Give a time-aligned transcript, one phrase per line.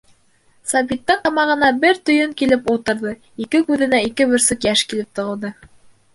[0.69, 3.13] Сабиттың тамағына бер төйөн килеп ултырҙы,
[3.47, 5.55] ике күҙенә ике бөрсөк йәш килеп тығылды.